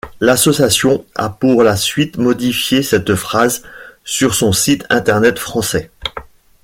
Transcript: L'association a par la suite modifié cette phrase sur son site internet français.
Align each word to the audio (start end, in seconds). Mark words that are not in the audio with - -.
L'association 0.19 1.05
a 1.13 1.29
par 1.29 1.57
la 1.57 1.77
suite 1.77 2.17
modifié 2.17 2.81
cette 2.81 3.13
phrase 3.13 3.61
sur 4.03 4.33
son 4.33 4.51
site 4.51 4.83
internet 4.89 5.37
français. 5.37 5.91